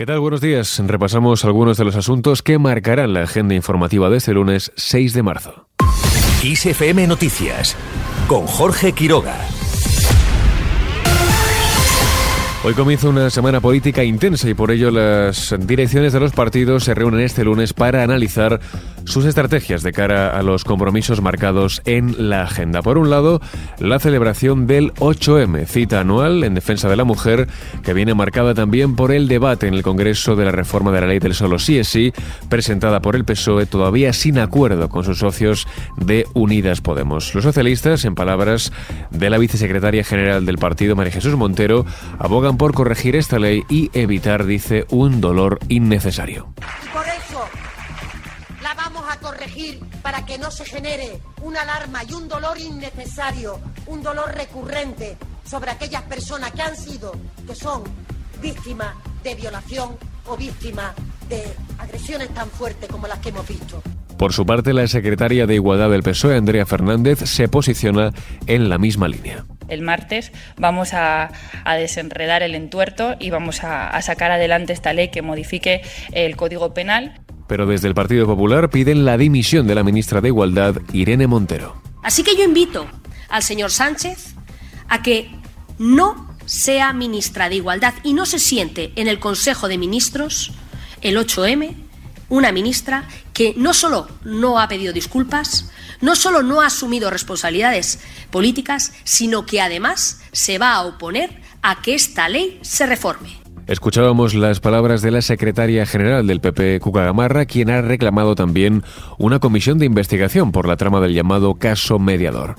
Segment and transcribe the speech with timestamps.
[0.00, 0.20] ¿Qué tal?
[0.20, 0.80] Buenos días.
[0.86, 5.22] Repasamos algunos de los asuntos que marcarán la agenda informativa de este lunes 6 de
[5.22, 5.68] marzo.
[6.42, 7.76] ISFM Noticias
[8.26, 9.36] con Jorge Quiroga.
[12.64, 16.94] Hoy comienza una semana política intensa y por ello las direcciones de los partidos se
[16.94, 18.58] reúnen este lunes para analizar
[19.04, 22.82] sus estrategias de cara a los compromisos marcados en la agenda.
[22.82, 23.40] Por un lado,
[23.78, 27.48] la celebración del 8M, cita anual en defensa de la mujer,
[27.82, 31.06] que viene marcada también por el debate en el Congreso de la reforma de la
[31.06, 32.12] ley del solo sí es sí,
[32.48, 37.34] presentada por el PSOE todavía sin acuerdo con sus socios de Unidas Podemos.
[37.34, 38.72] Los socialistas, en palabras
[39.10, 41.84] de la vicesecretaria general del partido, María Jesús Montero,
[42.18, 46.52] abogan por corregir esta ley y evitar, dice, un dolor innecesario.
[49.40, 55.16] Corregir para que no se genere una alarma y un dolor innecesario, un dolor recurrente
[55.44, 57.12] sobre aquellas personas que han sido,
[57.46, 57.82] que son
[58.42, 60.94] víctimas de violación o víctimas
[61.30, 61.42] de
[61.78, 63.82] agresiones tan fuertes como las que hemos visto.
[64.18, 68.12] Por su parte, la secretaria de Igualdad del PSOE, Andrea Fernández, se posiciona
[68.46, 71.30] en la misma línea el martes vamos a,
[71.78, 77.20] desenredar el entuerto y vamos a, sacar adelante esta ley que modifique el Código Penal.
[77.50, 81.82] Pero desde el Partido Popular piden la dimisión de la ministra de Igualdad, Irene Montero.
[82.00, 82.86] Así que yo invito
[83.28, 84.36] al señor Sánchez
[84.88, 85.32] a que
[85.76, 90.52] no sea ministra de Igualdad y no se siente en el Consejo de Ministros
[91.00, 91.74] el 8M
[92.28, 97.98] una ministra que no solo no ha pedido disculpas, no solo no ha asumido responsabilidades
[98.30, 103.40] políticas, sino que además se va a oponer a que esta ley se reforme.
[103.70, 108.82] Escuchábamos las palabras de la secretaria general del PP, Cuca Gamarra, quien ha reclamado también
[109.16, 112.56] una comisión de investigación por la trama del llamado caso mediador.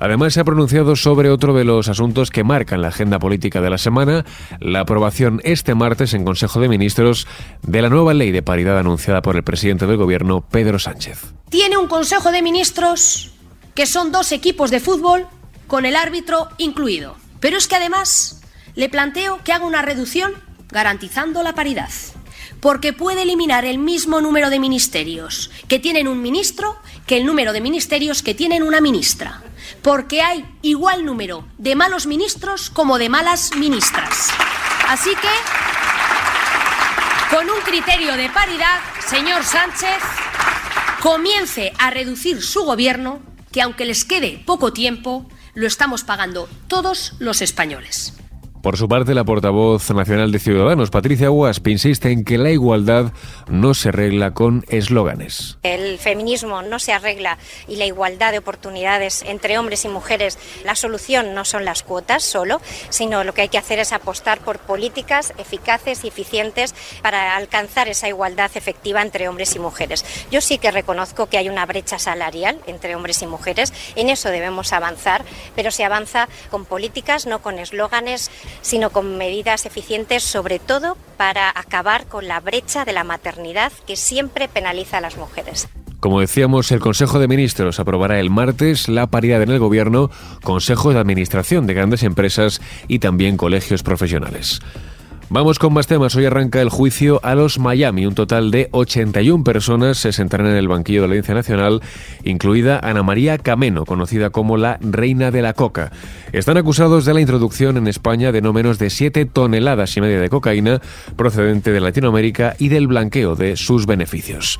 [0.00, 3.70] Además, se ha pronunciado sobre otro de los asuntos que marcan la agenda política de
[3.70, 4.26] la semana,
[4.60, 7.26] la aprobación este martes en Consejo de Ministros
[7.62, 11.32] de la nueva ley de paridad anunciada por el presidente del Gobierno, Pedro Sánchez.
[11.48, 13.32] Tiene un Consejo de Ministros
[13.74, 15.26] que son dos equipos de fútbol
[15.66, 17.16] con el árbitro incluido.
[17.40, 18.42] Pero es que además
[18.74, 21.90] le planteo que haga una reducción garantizando la paridad
[22.60, 26.76] porque puede eliminar el mismo número de ministerios que tienen un ministro
[27.06, 29.42] que el número de ministerios que tienen una ministra
[29.82, 34.30] porque hay igual número de malos ministros como de malas ministras.
[34.88, 35.28] Así que,
[37.34, 39.98] con un criterio de paridad, señor Sánchez,
[41.00, 43.20] comience a reducir su gobierno,
[43.52, 48.19] que aunque les quede poco tiempo, lo estamos pagando todos los españoles.
[48.62, 53.10] Por su parte, la portavoz nacional de Ciudadanos, Patricia Guasp, insiste en que la igualdad
[53.48, 55.56] no se arregla con eslóganes.
[55.62, 57.38] El feminismo no se arregla
[57.68, 62.22] y la igualdad de oportunidades entre hombres y mujeres, la solución no son las cuotas
[62.22, 62.60] solo,
[62.90, 67.88] sino lo que hay que hacer es apostar por políticas eficaces y eficientes para alcanzar
[67.88, 70.04] esa igualdad efectiva entre hombres y mujeres.
[70.30, 74.28] Yo sí que reconozco que hay una brecha salarial entre hombres y mujeres, en eso
[74.28, 75.24] debemos avanzar,
[75.56, 78.30] pero se avanza con políticas, no con eslóganes
[78.62, 83.96] sino con medidas eficientes, sobre todo para acabar con la brecha de la maternidad que
[83.96, 85.68] siempre penaliza a las mujeres.
[86.00, 90.10] Como decíamos, el Consejo de Ministros aprobará el martes la paridad en el Gobierno,
[90.42, 94.60] Consejo de Administración de grandes empresas y también colegios profesionales.
[95.32, 96.16] Vamos con más temas.
[96.16, 98.04] Hoy arranca el juicio a los Miami.
[98.04, 101.82] Un total de 81 personas se sentarán en el banquillo de la Audiencia Nacional,
[102.24, 105.92] incluida Ana María Cameno, conocida como la Reina de la Coca.
[106.32, 110.18] Están acusados de la introducción en España de no menos de 7 toneladas y media
[110.18, 110.80] de cocaína
[111.14, 114.58] procedente de Latinoamérica y del blanqueo de sus beneficios.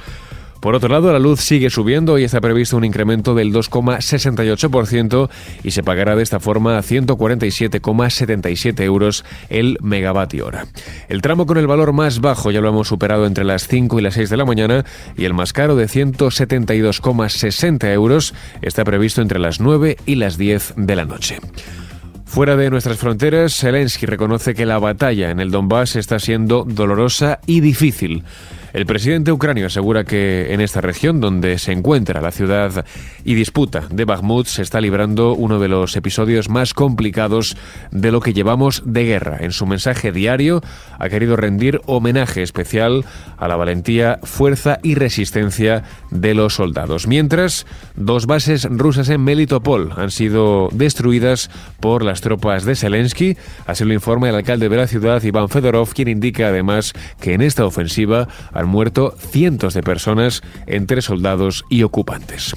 [0.60, 5.30] Por otro lado, la luz sigue subiendo y está previsto un incremento del 2,68%
[5.64, 10.66] y se pagará de esta forma a 147,77 euros el megavatio hora.
[11.08, 14.02] El tramo con el valor más bajo ya lo hemos superado entre las 5 y
[14.02, 14.84] las 6 de la mañana
[15.16, 20.74] y el más caro de 172,60 euros está previsto entre las 9 y las 10
[20.76, 21.38] de la noche.
[22.26, 27.40] Fuera de nuestras fronteras, Zelensky reconoce que la batalla en el Donbass está siendo dolorosa
[27.46, 28.22] y difícil.
[28.72, 32.84] El presidente ucranio asegura que en esta región, donde se encuentra la ciudad
[33.24, 37.56] y disputa de Bakhmut, se está librando uno de los episodios más complicados
[37.90, 39.38] de lo que llevamos de guerra.
[39.40, 40.62] En su mensaje diario
[40.98, 43.04] ha querido rendir homenaje especial
[43.38, 47.08] a la valentía, fuerza y resistencia de los soldados.
[47.08, 51.50] Mientras, dos bases rusas en Melitopol han sido destruidas
[51.80, 53.36] por las tropas de Zelensky,
[53.66, 57.42] así lo informa el alcalde de la ciudad, Iván Fedorov, quien indica además que en
[57.42, 58.28] esta ofensiva
[58.60, 62.54] han muerto cientos de personas entre soldados y ocupantes.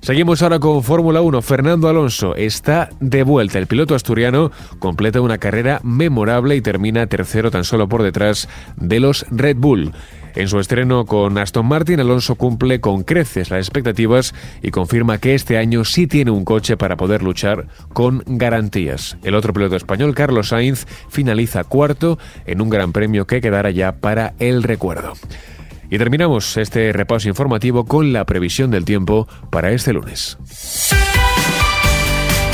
[0.00, 1.42] Seguimos ahora con Fórmula 1.
[1.42, 3.58] Fernando Alonso está de vuelta.
[3.58, 8.98] El piloto asturiano completa una carrera memorable y termina tercero tan solo por detrás de
[8.98, 9.92] los Red Bull.
[10.34, 15.34] En su estreno con Aston Martin, Alonso cumple con creces las expectativas y confirma que
[15.34, 19.16] este año sí tiene un coche para poder luchar con garantías.
[19.22, 23.92] El otro piloto español, Carlos Sainz, finaliza cuarto en un gran premio que quedará ya
[23.92, 25.14] para el recuerdo.
[25.90, 30.38] Y terminamos este repaso informativo con la previsión del tiempo para este lunes.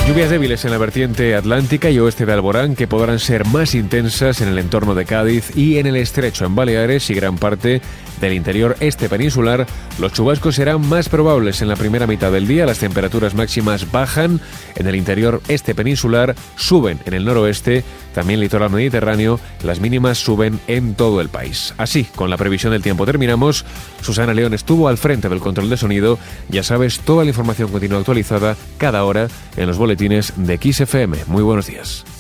[0.06, 4.40] Lluvias débiles en la vertiente atlántica y oeste de Alborán que podrán ser más intensas
[4.40, 7.82] en el entorno de Cádiz y en el estrecho en Baleares y gran parte
[8.20, 9.66] del interior este peninsular.
[9.98, 12.66] Los chubascos serán más probables en la primera mitad del día.
[12.66, 14.40] Las temperaturas máximas bajan
[14.76, 19.40] en el interior este peninsular, suben en el noroeste, también litoral mediterráneo.
[19.62, 21.74] Las mínimas suben en todo el país.
[21.78, 23.64] Así, con la previsión del tiempo terminamos.
[24.00, 26.18] Susana León estuvo al frente del control de sonido.
[26.48, 31.25] Ya sabes, toda la información continua actualizada cada hora en los boletines de XFM.
[31.26, 32.15] Muy buenos días.